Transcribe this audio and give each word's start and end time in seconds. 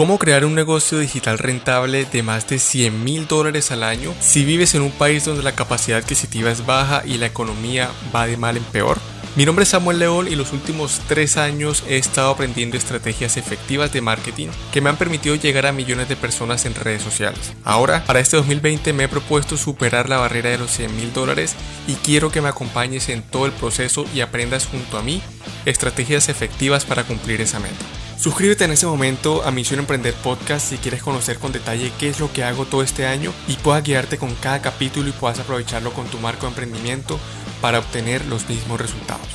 ¿Cómo 0.00 0.18
crear 0.18 0.46
un 0.46 0.54
negocio 0.54 0.98
digital 0.98 1.36
rentable 1.36 2.06
de 2.06 2.22
más 2.22 2.48
de 2.48 2.58
100 2.58 3.04
mil 3.04 3.28
dólares 3.28 3.70
al 3.70 3.82
año 3.82 4.14
si 4.18 4.46
vives 4.46 4.74
en 4.74 4.80
un 4.80 4.92
país 4.92 5.26
donde 5.26 5.42
la 5.42 5.52
capacidad 5.52 5.98
adquisitiva 5.98 6.50
es 6.50 6.64
baja 6.64 7.02
y 7.04 7.18
la 7.18 7.26
economía 7.26 7.90
va 8.16 8.26
de 8.26 8.38
mal 8.38 8.56
en 8.56 8.64
peor? 8.64 8.96
Mi 9.36 9.44
nombre 9.44 9.64
es 9.64 9.68
Samuel 9.68 9.98
León 9.98 10.26
y 10.26 10.36
los 10.36 10.54
últimos 10.54 11.02
tres 11.06 11.36
años 11.36 11.84
he 11.86 11.98
estado 11.98 12.30
aprendiendo 12.30 12.78
estrategias 12.78 13.36
efectivas 13.36 13.92
de 13.92 14.00
marketing 14.00 14.48
que 14.72 14.80
me 14.80 14.88
han 14.88 14.96
permitido 14.96 15.34
llegar 15.34 15.66
a 15.66 15.72
millones 15.72 16.08
de 16.08 16.16
personas 16.16 16.64
en 16.64 16.74
redes 16.74 17.02
sociales. 17.02 17.52
Ahora, 17.62 18.02
para 18.06 18.20
este 18.20 18.38
2020 18.38 18.94
me 18.94 19.04
he 19.04 19.08
propuesto 19.08 19.58
superar 19.58 20.08
la 20.08 20.16
barrera 20.16 20.48
de 20.48 20.56
los 20.56 20.70
100 20.70 20.96
mil 20.96 21.12
dólares 21.12 21.56
y 21.86 21.92
quiero 21.96 22.32
que 22.32 22.40
me 22.40 22.48
acompañes 22.48 23.10
en 23.10 23.20
todo 23.20 23.44
el 23.44 23.52
proceso 23.52 24.06
y 24.14 24.22
aprendas 24.22 24.66
junto 24.66 24.96
a 24.96 25.02
mí 25.02 25.20
estrategias 25.66 26.30
efectivas 26.30 26.86
para 26.86 27.04
cumplir 27.04 27.42
esa 27.42 27.58
meta. 27.58 27.99
Suscríbete 28.20 28.64
en 28.64 28.72
ese 28.72 28.84
momento 28.84 29.42
a 29.44 29.50
Misión 29.50 29.80
Emprender 29.80 30.12
Podcast 30.12 30.68
si 30.68 30.76
quieres 30.76 31.02
conocer 31.02 31.38
con 31.38 31.52
detalle 31.52 31.90
qué 31.98 32.10
es 32.10 32.20
lo 32.20 32.30
que 32.30 32.44
hago 32.44 32.66
todo 32.66 32.82
este 32.82 33.06
año 33.06 33.32
y 33.48 33.54
puedas 33.54 33.82
guiarte 33.82 34.18
con 34.18 34.34
cada 34.34 34.60
capítulo 34.60 35.08
y 35.08 35.12
puedas 35.12 35.40
aprovecharlo 35.40 35.94
con 35.94 36.06
tu 36.06 36.18
marco 36.18 36.42
de 36.42 36.48
emprendimiento 36.48 37.18
para 37.62 37.78
obtener 37.78 38.26
los 38.26 38.46
mismos 38.46 38.78
resultados. 38.78 39.26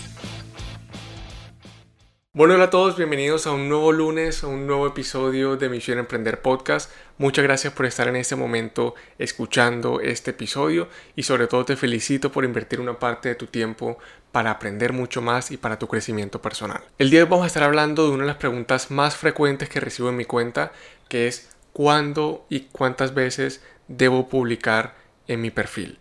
Bueno, 2.31 2.53
hola 2.53 2.65
a 2.65 2.69
todos, 2.69 2.95
bienvenidos 2.95 3.47
a 3.47 3.53
un 3.53 3.69
nuevo 3.69 3.91
lunes, 3.91 4.43
a 4.43 4.47
un 4.47 4.67
nuevo 4.67 4.85
episodio 4.85 5.57
de 5.57 5.67
Misión 5.69 5.97
Emprender 5.97 6.43
Podcast. 6.43 6.91
Muchas 7.17 7.43
gracias 7.43 7.71
por 7.71 7.85
estar 7.85 8.09
en 8.09 8.17
este 8.17 8.35
momento 8.35 8.93
escuchando 9.17 10.01
este 10.01 10.31
episodio 10.31 10.89
y 11.15 11.23
sobre 11.23 11.47
todo 11.47 11.63
te 11.63 11.77
felicito 11.77 12.29
por 12.29 12.43
invertir 12.43 12.81
una 12.81 12.99
parte 12.99 13.29
de 13.29 13.35
tu 13.35 13.47
tiempo 13.47 13.97
para 14.33 14.51
aprender 14.51 14.91
mucho 14.91 15.21
más 15.21 15.49
y 15.51 15.55
para 15.55 15.79
tu 15.79 15.87
crecimiento 15.87 16.41
personal. 16.41 16.81
El 16.97 17.09
día 17.09 17.19
de 17.19 17.23
hoy 17.23 17.29
vamos 17.29 17.45
a 17.45 17.47
estar 17.47 17.63
hablando 17.63 18.03
de 18.03 18.11
una 18.11 18.23
de 18.23 18.27
las 18.27 18.35
preguntas 18.35 18.91
más 18.91 19.15
frecuentes 19.15 19.69
que 19.69 19.79
recibo 19.79 20.09
en 20.09 20.17
mi 20.17 20.25
cuenta, 20.25 20.73
que 21.07 21.29
es 21.29 21.55
cuándo 21.71 22.45
y 22.49 22.67
cuántas 22.73 23.13
veces 23.13 23.63
debo 23.87 24.27
publicar 24.27 24.95
en 25.29 25.39
mi 25.39 25.51
perfil. 25.51 25.99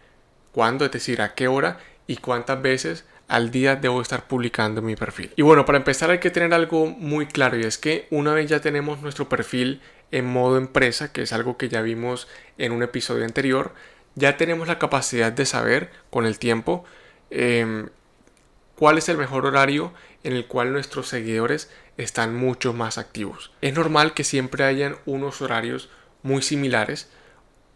¿Cuándo? 0.50 0.84
Es 0.84 0.90
decir, 0.90 1.22
a 1.22 1.34
qué 1.34 1.46
hora 1.46 1.78
y 2.08 2.16
cuántas 2.16 2.60
veces 2.60 3.04
al 3.28 3.52
día 3.52 3.76
debo 3.76 4.02
estar 4.02 4.26
publicando 4.26 4.80
en 4.80 4.86
mi 4.86 4.96
perfil. 4.96 5.30
Y 5.36 5.42
bueno, 5.42 5.64
para 5.64 5.78
empezar 5.78 6.10
hay 6.10 6.18
que 6.18 6.30
tener 6.30 6.52
algo 6.54 6.86
muy 6.86 7.26
claro 7.26 7.56
y 7.56 7.62
es 7.62 7.78
que 7.78 8.08
una 8.10 8.34
vez 8.34 8.50
ya 8.50 8.60
tenemos 8.60 9.00
nuestro 9.00 9.28
perfil 9.28 9.80
en 10.14 10.26
modo 10.26 10.58
empresa, 10.58 11.12
que 11.12 11.22
es 11.22 11.32
algo 11.32 11.56
que 11.58 11.68
ya 11.68 11.82
vimos 11.82 12.28
en 12.56 12.70
un 12.70 12.84
episodio 12.84 13.24
anterior, 13.24 13.74
ya 14.14 14.36
tenemos 14.36 14.68
la 14.68 14.78
capacidad 14.78 15.32
de 15.32 15.44
saber 15.44 15.90
con 16.10 16.24
el 16.24 16.38
tiempo 16.38 16.84
em, 17.30 17.88
cuál 18.76 18.96
es 18.96 19.08
el 19.08 19.18
mejor 19.18 19.44
horario 19.44 19.92
en 20.22 20.34
el 20.34 20.46
cual 20.46 20.72
nuestros 20.72 21.08
seguidores 21.08 21.68
están 21.96 22.36
mucho 22.36 22.72
más 22.72 22.96
activos. 22.96 23.50
Es 23.60 23.74
normal 23.74 24.14
que 24.14 24.22
siempre 24.22 24.62
hayan 24.62 24.98
unos 25.04 25.42
horarios 25.42 25.90
muy 26.22 26.42
similares 26.42 27.08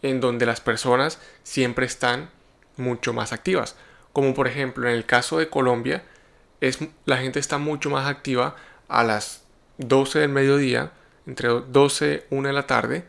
en 0.02 0.20
donde 0.20 0.46
las 0.46 0.60
personas 0.60 1.18
siempre 1.42 1.86
están 1.86 2.30
mucho 2.76 3.12
más 3.12 3.32
activas. 3.32 3.74
Como 4.12 4.32
por 4.32 4.46
ejemplo 4.46 4.88
en 4.88 4.94
el 4.94 5.06
caso 5.06 5.38
de 5.38 5.48
Colombia, 5.48 6.04
es, 6.60 6.78
la 7.04 7.16
gente 7.16 7.40
está 7.40 7.58
mucho 7.58 7.90
más 7.90 8.06
activa 8.06 8.54
a 8.86 9.02
las 9.02 9.42
12 9.78 10.20
del 10.20 10.28
mediodía, 10.28 10.92
entre 11.28 11.48
12 11.48 12.26
y 12.28 12.34
1 12.34 12.48
de 12.48 12.54
la 12.54 12.66
tarde, 12.66 13.04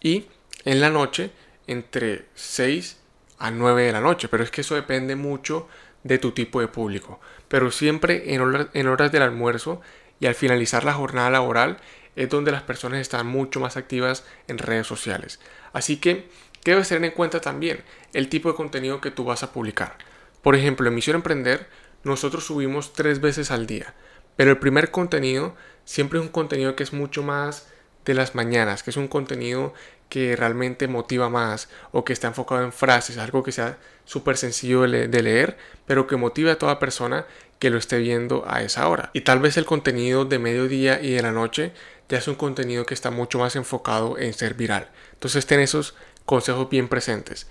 y 0.00 0.26
en 0.64 0.80
la 0.80 0.88
noche 0.88 1.30
entre 1.66 2.26
6 2.34 2.98
a 3.38 3.50
9 3.50 3.82
de 3.82 3.92
la 3.92 4.00
noche. 4.00 4.28
Pero 4.28 4.44
es 4.44 4.50
que 4.50 4.62
eso 4.62 4.74
depende 4.74 5.16
mucho 5.16 5.68
de 6.02 6.18
tu 6.18 6.32
tipo 6.32 6.60
de 6.60 6.68
público. 6.68 7.20
Pero 7.48 7.70
siempre 7.70 8.34
en, 8.34 8.68
en 8.72 8.88
horas 8.88 9.12
del 9.12 9.22
almuerzo 9.22 9.80
y 10.20 10.26
al 10.26 10.34
finalizar 10.34 10.84
la 10.84 10.94
jornada 10.94 11.30
laboral 11.30 11.78
es 12.16 12.28
donde 12.28 12.52
las 12.52 12.62
personas 12.62 13.00
están 13.00 13.26
mucho 13.26 13.60
más 13.60 13.76
activas 13.76 14.24
en 14.46 14.58
redes 14.58 14.86
sociales. 14.86 15.40
Así 15.72 15.96
que, 15.96 16.28
¿qué 16.62 16.72
debes 16.72 16.88
tener 16.88 17.04
en 17.04 17.16
cuenta 17.16 17.40
también? 17.40 17.82
El 18.12 18.28
tipo 18.28 18.48
de 18.48 18.54
contenido 18.54 19.00
que 19.00 19.10
tú 19.10 19.24
vas 19.24 19.42
a 19.42 19.52
publicar. 19.52 19.98
Por 20.42 20.54
ejemplo, 20.54 20.86
en 20.86 20.94
Misión 20.94 21.16
Emprender, 21.16 21.66
nosotros 22.04 22.44
subimos 22.44 22.92
tres 22.92 23.20
veces 23.20 23.50
al 23.50 23.66
día. 23.66 23.94
Pero 24.36 24.50
el 24.50 24.58
primer 24.58 24.90
contenido 24.90 25.54
siempre 25.84 26.18
es 26.18 26.24
un 26.24 26.30
contenido 26.30 26.76
que 26.76 26.82
es 26.82 26.92
mucho 26.92 27.22
más 27.22 27.66
de 28.04 28.14
las 28.14 28.34
mañanas, 28.34 28.82
que 28.82 28.90
es 28.90 28.96
un 28.96 29.08
contenido 29.08 29.72
que 30.08 30.36
realmente 30.36 30.86
motiva 30.88 31.28
más 31.28 31.68
o 31.92 32.04
que 32.04 32.12
está 32.12 32.28
enfocado 32.28 32.62
en 32.62 32.72
frases, 32.72 33.18
algo 33.18 33.42
que 33.42 33.52
sea 33.52 33.78
súper 34.04 34.36
sencillo 34.36 34.82
de, 34.82 35.22
leer, 35.22 35.56
pero 35.86 36.06
que 36.06 36.16
motive 36.16 36.50
a 36.50 36.58
toda 36.58 36.78
persona 36.78 37.26
que 37.58 37.70
lo 37.70 37.78
esté 37.78 37.98
viendo 37.98 38.44
a 38.46 38.62
esa 38.62 38.88
hora. 38.88 39.10
Y 39.14 39.22
tal 39.22 39.40
vez 39.40 39.56
el 39.56 39.64
contenido 39.64 40.24
de 40.24 40.38
mediodía 40.38 41.00
y 41.00 41.10
de 41.10 41.22
la 41.22 41.32
noche 41.32 41.72
ya 42.08 42.18
es 42.18 42.28
un 42.28 42.34
contenido 42.34 42.84
que 42.84 42.94
está 42.94 43.10
mucho 43.10 43.38
más 43.38 43.56
enfocado 43.56 44.18
en 44.18 44.34
ser 44.34 44.54
viral. 44.54 44.90
Entonces 45.14 45.46
ten 45.46 45.60
esos 45.60 45.94
consejos 46.26 46.68
bien 46.68 46.88
presentes. 46.88 47.46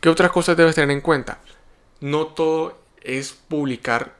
¿Qué 0.00 0.08
otras 0.08 0.32
cosas 0.32 0.56
debes 0.56 0.74
tener 0.74 0.90
en 0.90 1.00
cuenta? 1.00 1.38
No 2.00 2.26
todo 2.26 2.80
es 3.00 3.32
publicar 3.32 4.14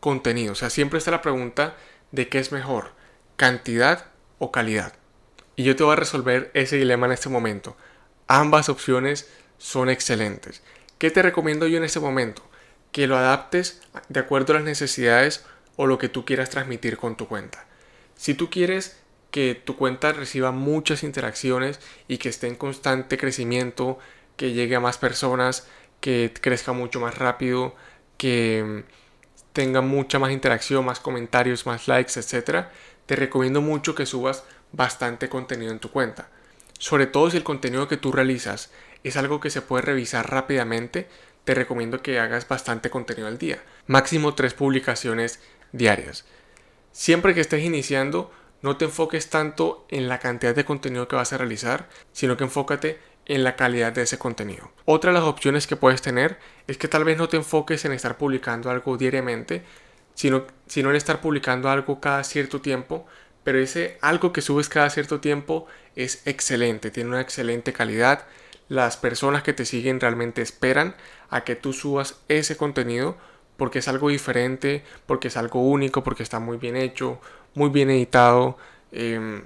contenido. 0.00 0.52
O 0.52 0.56
sea, 0.56 0.70
siempre 0.70 0.98
está 0.98 1.10
la 1.10 1.22
pregunta 1.22 1.76
de 2.10 2.28
qué 2.28 2.38
es 2.38 2.52
mejor, 2.52 2.92
cantidad 3.36 4.06
o 4.38 4.50
calidad. 4.50 4.94
Y 5.56 5.64
yo 5.64 5.76
te 5.76 5.84
voy 5.84 5.92
a 5.92 5.96
resolver 5.96 6.50
ese 6.54 6.76
dilema 6.76 7.06
en 7.06 7.12
este 7.12 7.28
momento. 7.28 7.76
Ambas 8.26 8.68
opciones 8.68 9.30
son 9.58 9.90
excelentes. 9.90 10.62
¿Qué 10.98 11.10
te 11.10 11.22
recomiendo 11.22 11.66
yo 11.66 11.78
en 11.78 11.84
este 11.84 12.00
momento? 12.00 12.42
Que 12.92 13.06
lo 13.06 13.16
adaptes 13.16 13.82
de 14.08 14.20
acuerdo 14.20 14.52
a 14.52 14.56
las 14.56 14.64
necesidades 14.64 15.44
o 15.76 15.86
lo 15.86 15.98
que 15.98 16.08
tú 16.08 16.24
quieras 16.24 16.50
transmitir 16.50 16.96
con 16.96 17.16
tu 17.16 17.28
cuenta. 17.28 17.66
Si 18.16 18.34
tú 18.34 18.50
quieres 18.50 18.98
que 19.30 19.54
tu 19.54 19.76
cuenta 19.76 20.12
reciba 20.12 20.50
muchas 20.50 21.02
interacciones 21.02 21.80
y 22.08 22.18
que 22.18 22.28
esté 22.28 22.48
en 22.48 22.56
constante 22.56 23.16
crecimiento, 23.16 23.98
que 24.36 24.52
llegue 24.52 24.76
a 24.76 24.80
más 24.80 24.98
personas, 24.98 25.66
que 26.00 26.32
crezca 26.40 26.72
mucho 26.72 27.00
más 27.00 27.16
rápido, 27.16 27.74
que 28.16 28.84
tenga 29.52 29.80
mucha 29.80 30.18
más 30.18 30.32
interacción, 30.32 30.84
más 30.84 31.00
comentarios, 31.00 31.66
más 31.66 31.88
likes, 31.88 32.18
etc., 32.18 32.66
te 33.06 33.16
recomiendo 33.16 33.60
mucho 33.60 33.94
que 33.94 34.06
subas 34.06 34.44
bastante 34.72 35.28
contenido 35.28 35.72
en 35.72 35.80
tu 35.80 35.90
cuenta. 35.90 36.28
Sobre 36.78 37.06
todo 37.06 37.30
si 37.30 37.36
el 37.36 37.42
contenido 37.42 37.88
que 37.88 37.96
tú 37.96 38.12
realizas 38.12 38.70
es 39.02 39.16
algo 39.16 39.40
que 39.40 39.50
se 39.50 39.62
puede 39.62 39.82
revisar 39.82 40.30
rápidamente, 40.30 41.08
te 41.44 41.54
recomiendo 41.54 42.02
que 42.02 42.20
hagas 42.20 42.46
bastante 42.46 42.90
contenido 42.90 43.26
al 43.26 43.38
día. 43.38 43.62
Máximo 43.86 44.34
tres 44.34 44.54
publicaciones 44.54 45.40
diarias. 45.72 46.24
Siempre 46.92 47.34
que 47.34 47.40
estés 47.40 47.64
iniciando, 47.64 48.30
no 48.62 48.76
te 48.76 48.84
enfoques 48.84 49.30
tanto 49.30 49.86
en 49.88 50.08
la 50.08 50.18
cantidad 50.18 50.54
de 50.54 50.64
contenido 50.64 51.08
que 51.08 51.16
vas 51.16 51.32
a 51.32 51.38
realizar, 51.38 51.88
sino 52.12 52.36
que 52.36 52.44
enfócate 52.44 52.98
en 53.30 53.44
la 53.44 53.54
calidad 53.54 53.92
de 53.92 54.02
ese 54.02 54.18
contenido. 54.18 54.72
Otra 54.86 55.12
de 55.12 55.18
las 55.20 55.28
opciones 55.28 55.68
que 55.68 55.76
puedes 55.76 56.02
tener 56.02 56.40
es 56.66 56.78
que 56.78 56.88
tal 56.88 57.04
vez 57.04 57.16
no 57.16 57.28
te 57.28 57.36
enfoques 57.36 57.84
en 57.84 57.92
estar 57.92 58.18
publicando 58.18 58.70
algo 58.70 58.96
diariamente, 58.96 59.62
sino, 60.16 60.46
sino 60.66 60.90
en 60.90 60.96
estar 60.96 61.20
publicando 61.20 61.70
algo 61.70 62.00
cada 62.00 62.24
cierto 62.24 62.60
tiempo, 62.60 63.06
pero 63.44 63.60
ese 63.60 63.98
algo 64.00 64.32
que 64.32 64.42
subes 64.42 64.68
cada 64.68 64.90
cierto 64.90 65.20
tiempo 65.20 65.68
es 65.94 66.26
excelente, 66.26 66.90
tiene 66.90 67.10
una 67.10 67.20
excelente 67.20 67.72
calidad. 67.72 68.26
Las 68.68 68.96
personas 68.96 69.44
que 69.44 69.52
te 69.52 69.64
siguen 69.64 70.00
realmente 70.00 70.42
esperan 70.42 70.96
a 71.28 71.44
que 71.44 71.54
tú 71.54 71.72
subas 71.72 72.18
ese 72.26 72.56
contenido 72.56 73.16
porque 73.56 73.78
es 73.78 73.86
algo 73.86 74.08
diferente, 74.08 74.82
porque 75.06 75.28
es 75.28 75.36
algo 75.36 75.62
único, 75.62 76.02
porque 76.02 76.24
está 76.24 76.40
muy 76.40 76.56
bien 76.56 76.74
hecho, 76.74 77.20
muy 77.54 77.70
bien 77.70 77.90
editado, 77.90 78.58
em, 78.90 79.42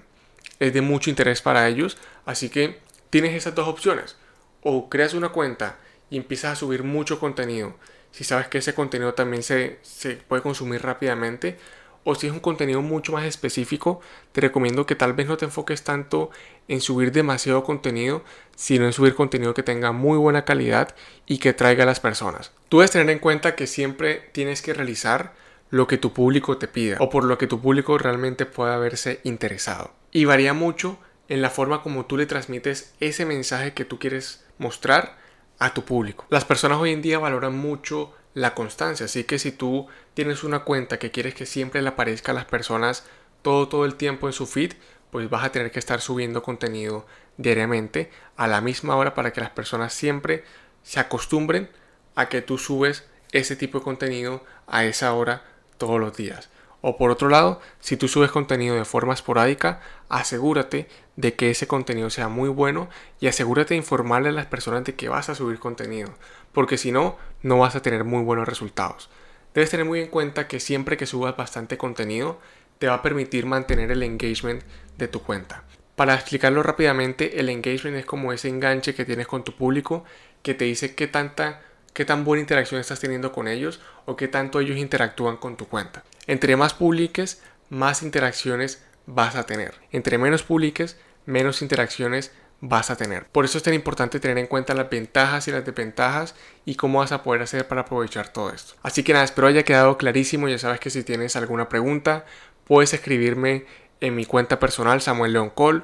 es 0.58 0.72
de 0.72 0.80
mucho 0.80 1.10
interés 1.10 1.42
para 1.42 1.68
ellos. 1.68 1.98
Así 2.24 2.48
que 2.48 2.78
tienes 3.14 3.36
esas 3.36 3.54
dos 3.54 3.68
opciones. 3.68 4.16
O 4.60 4.90
creas 4.90 5.14
una 5.14 5.28
cuenta 5.28 5.78
y 6.10 6.16
empiezas 6.16 6.50
a 6.50 6.56
subir 6.56 6.82
mucho 6.82 7.20
contenido. 7.20 7.76
Si 8.10 8.24
sabes 8.24 8.48
que 8.48 8.58
ese 8.58 8.74
contenido 8.74 9.14
también 9.14 9.44
se, 9.44 9.78
se 9.82 10.16
puede 10.16 10.42
consumir 10.42 10.82
rápidamente 10.82 11.56
o 12.02 12.16
si 12.16 12.26
es 12.26 12.32
un 12.32 12.40
contenido 12.40 12.82
mucho 12.82 13.12
más 13.12 13.24
específico, 13.24 14.00
te 14.32 14.40
recomiendo 14.40 14.84
que 14.84 14.96
tal 14.96 15.12
vez 15.12 15.28
no 15.28 15.36
te 15.36 15.44
enfoques 15.44 15.84
tanto 15.84 16.30
en 16.66 16.80
subir 16.80 17.12
demasiado 17.12 17.62
contenido, 17.62 18.24
sino 18.56 18.84
en 18.84 18.92
subir 18.92 19.14
contenido 19.14 19.54
que 19.54 19.62
tenga 19.62 19.92
muy 19.92 20.18
buena 20.18 20.44
calidad 20.44 20.96
y 21.24 21.38
que 21.38 21.52
traiga 21.52 21.84
a 21.84 21.86
las 21.86 22.00
personas. 22.00 22.50
Tú 22.68 22.78
debes 22.78 22.90
tener 22.90 23.10
en 23.10 23.20
cuenta 23.20 23.54
que 23.54 23.68
siempre 23.68 24.28
tienes 24.32 24.60
que 24.60 24.74
realizar 24.74 25.34
lo 25.70 25.86
que 25.86 25.98
tu 25.98 26.12
público 26.12 26.58
te 26.58 26.66
pida 26.66 26.96
o 26.98 27.10
por 27.10 27.22
lo 27.22 27.38
que 27.38 27.46
tu 27.46 27.60
público 27.60 27.96
realmente 27.96 28.44
pueda 28.44 28.76
verse 28.76 29.20
interesado. 29.22 29.92
Y 30.10 30.24
varía 30.24 30.52
mucho 30.52 30.98
en 31.28 31.42
la 31.42 31.50
forma 31.50 31.82
como 31.82 32.06
tú 32.06 32.16
le 32.16 32.26
transmites 32.26 32.94
ese 33.00 33.24
mensaje 33.24 33.74
que 33.74 33.84
tú 33.84 33.98
quieres 33.98 34.44
mostrar 34.58 35.16
a 35.58 35.72
tu 35.72 35.84
público. 35.84 36.26
Las 36.30 36.44
personas 36.44 36.78
hoy 36.78 36.92
en 36.92 37.02
día 37.02 37.18
valoran 37.18 37.56
mucho 37.56 38.14
la 38.34 38.54
constancia. 38.54 39.06
Así 39.06 39.24
que 39.24 39.38
si 39.38 39.52
tú 39.52 39.86
tienes 40.14 40.44
una 40.44 40.60
cuenta 40.60 40.98
que 40.98 41.10
quieres 41.10 41.34
que 41.34 41.46
siempre 41.46 41.82
le 41.82 41.88
aparezca 41.88 42.32
a 42.32 42.34
las 42.34 42.44
personas 42.44 43.04
todo, 43.42 43.68
todo 43.68 43.84
el 43.84 43.94
tiempo 43.94 44.26
en 44.26 44.32
su 44.32 44.46
feed, 44.46 44.72
pues 45.10 45.30
vas 45.30 45.44
a 45.44 45.52
tener 45.52 45.70
que 45.70 45.78
estar 45.78 46.00
subiendo 46.00 46.42
contenido 46.42 47.06
diariamente 47.36 48.10
a 48.36 48.46
la 48.46 48.60
misma 48.60 48.96
hora 48.96 49.14
para 49.14 49.32
que 49.32 49.40
las 49.40 49.50
personas 49.50 49.92
siempre 49.92 50.44
se 50.82 51.00
acostumbren 51.00 51.70
a 52.14 52.28
que 52.28 52.42
tú 52.42 52.58
subes 52.58 53.04
ese 53.32 53.56
tipo 53.56 53.78
de 53.78 53.84
contenido 53.84 54.44
a 54.66 54.84
esa 54.84 55.12
hora 55.14 55.44
todos 55.78 56.00
los 56.00 56.16
días. 56.16 56.50
O 56.86 56.98
por 56.98 57.10
otro 57.10 57.30
lado, 57.30 57.62
si 57.80 57.96
tú 57.96 58.08
subes 58.08 58.30
contenido 58.30 58.76
de 58.76 58.84
forma 58.84 59.14
esporádica, 59.14 59.80
asegúrate 60.10 60.86
de 61.16 61.32
que 61.32 61.48
ese 61.48 61.66
contenido 61.66 62.10
sea 62.10 62.28
muy 62.28 62.50
bueno 62.50 62.90
y 63.20 63.26
asegúrate 63.26 63.72
de 63.72 63.78
informarle 63.78 64.28
a 64.28 64.32
las 64.32 64.44
personas 64.44 64.84
de 64.84 64.94
que 64.94 65.08
vas 65.08 65.30
a 65.30 65.34
subir 65.34 65.58
contenido, 65.58 66.12
porque 66.52 66.76
si 66.76 66.92
no, 66.92 67.16
no 67.40 67.58
vas 67.58 67.74
a 67.74 67.80
tener 67.80 68.04
muy 68.04 68.22
buenos 68.22 68.46
resultados. 68.46 69.08
Debes 69.54 69.70
tener 69.70 69.86
muy 69.86 70.00
en 70.00 70.08
cuenta 70.08 70.46
que 70.46 70.60
siempre 70.60 70.98
que 70.98 71.06
subas 71.06 71.38
bastante 71.38 71.78
contenido, 71.78 72.38
te 72.78 72.88
va 72.88 72.96
a 72.96 73.02
permitir 73.02 73.46
mantener 73.46 73.90
el 73.90 74.02
engagement 74.02 74.62
de 74.98 75.08
tu 75.08 75.22
cuenta. 75.22 75.64
Para 75.96 76.12
explicarlo 76.12 76.62
rápidamente, 76.62 77.40
el 77.40 77.48
engagement 77.48 77.96
es 77.96 78.04
como 78.04 78.30
ese 78.30 78.50
enganche 78.50 78.94
que 78.94 79.06
tienes 79.06 79.26
con 79.26 79.42
tu 79.42 79.56
público 79.56 80.04
que 80.42 80.52
te 80.52 80.66
dice 80.66 80.94
qué 80.94 81.06
tanta 81.06 81.62
qué 81.94 82.04
tan 82.04 82.24
buena 82.24 82.42
interacción 82.42 82.80
estás 82.80 83.00
teniendo 83.00 83.32
con 83.32 83.48
ellos 83.48 83.80
o 84.04 84.16
qué 84.16 84.28
tanto 84.28 84.60
ellos 84.60 84.76
interactúan 84.76 85.38
con 85.38 85.56
tu 85.56 85.66
cuenta. 85.66 86.04
Entre 86.26 86.56
más 86.56 86.74
publiques, 86.74 87.42
más 87.70 88.02
interacciones 88.02 88.84
vas 89.06 89.36
a 89.36 89.46
tener. 89.46 89.74
Entre 89.92 90.18
menos 90.18 90.42
publiques, 90.42 90.98
menos 91.24 91.62
interacciones 91.62 92.32
vas 92.60 92.90
a 92.90 92.96
tener. 92.96 93.26
Por 93.26 93.44
eso 93.44 93.58
es 93.58 93.64
tan 93.64 93.74
importante 93.74 94.20
tener 94.20 94.38
en 94.38 94.46
cuenta 94.46 94.74
las 94.74 94.90
ventajas 94.90 95.46
y 95.48 95.52
las 95.52 95.64
desventajas 95.64 96.34
y 96.64 96.76
cómo 96.76 97.00
vas 97.00 97.12
a 97.12 97.22
poder 97.22 97.42
hacer 97.42 97.68
para 97.68 97.82
aprovechar 97.82 98.28
todo 98.28 98.50
esto. 98.50 98.74
Así 98.82 99.02
que 99.02 99.12
nada, 99.12 99.24
espero 99.24 99.46
haya 99.46 99.64
quedado 99.64 99.98
clarísimo. 99.98 100.48
Ya 100.48 100.58
sabes 100.58 100.80
que 100.80 100.90
si 100.90 101.04
tienes 101.04 101.36
alguna 101.36 101.68
pregunta, 101.68 102.24
puedes 102.64 102.94
escribirme 102.94 103.66
en 104.00 104.14
mi 104.14 104.24
cuenta 104.24 104.58
personal 104.58 105.00
Samuel 105.00 105.34
León 105.34 105.50
Cole. 105.50 105.82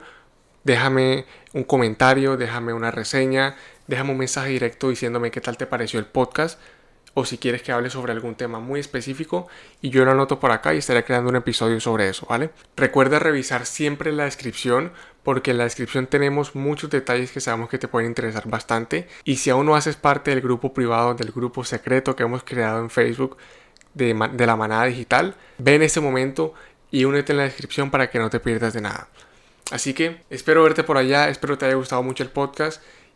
Déjame 0.64 1.26
un 1.52 1.64
comentario, 1.64 2.36
déjame 2.36 2.72
una 2.72 2.90
reseña, 2.90 3.56
déjame 3.90 4.12
un 4.12 4.18
mensaje 4.18 4.50
directo 4.50 4.88
diciéndome 4.88 5.32
qué 5.32 5.40
tal 5.40 5.56
te 5.56 5.66
pareció 5.66 5.98
el 5.98 6.06
podcast 6.06 6.60
o 7.12 7.24
si 7.24 7.38
quieres 7.38 7.60
que 7.62 7.72
hable 7.72 7.90
sobre 7.90 8.12
algún 8.12 8.36
tema 8.36 8.60
muy 8.60 8.78
específico 8.78 9.48
y 9.82 9.90
yo 9.90 10.04
lo 10.04 10.12
anoto 10.12 10.38
por 10.38 10.52
acá 10.52 10.72
y 10.72 10.78
estaré 10.78 11.02
creando 11.02 11.28
un 11.28 11.34
episodio 11.34 11.80
sobre 11.80 12.08
eso, 12.08 12.24
¿vale? 12.30 12.50
Recuerda 12.76 13.18
revisar 13.18 13.66
siempre 13.66 14.12
la 14.12 14.26
descripción 14.26 14.92
porque 15.24 15.50
en 15.50 15.58
la 15.58 15.64
descripción 15.64 16.06
tenemos 16.06 16.54
muchos 16.54 16.88
detalles 16.88 17.32
que 17.32 17.40
sabemos 17.40 17.68
que 17.68 17.78
te 17.78 17.88
pueden 17.88 18.08
interesar 18.08 18.48
bastante 18.48 19.08
y 19.24 19.38
si 19.38 19.50
aún 19.50 19.66
no 19.66 19.74
haces 19.74 19.96
parte 19.96 20.30
del 20.30 20.40
grupo 20.40 20.72
privado, 20.72 21.14
del 21.14 21.32
grupo 21.32 21.64
secreto 21.64 22.14
que 22.14 22.22
hemos 22.22 22.44
creado 22.44 22.78
en 22.78 22.90
Facebook 22.90 23.38
de, 23.94 24.14
la 24.14 24.54
manada 24.54 24.84
digital, 24.84 25.34
ve 25.58 25.74
en 25.74 25.82
ese 25.82 26.00
momento 26.00 26.54
y 26.92 27.06
únete 27.06 27.32
en 27.32 27.38
la 27.38 27.44
descripción 27.44 27.90
para 27.90 28.08
que 28.08 28.20
no 28.20 28.30
te 28.30 28.38
pierdas 28.38 28.72
de 28.72 28.82
nada. 28.82 29.08
Así 29.72 29.94
que 29.94 30.22
espero 30.30 30.62
verte 30.62 30.84
por 30.84 30.96
allá, 30.96 31.28
espero 31.28 31.58
te 31.58 31.66
haya 31.66 31.74
gustado 31.74 32.04
mucho 32.04 32.22
el 32.22 32.30
podcast 32.30 32.80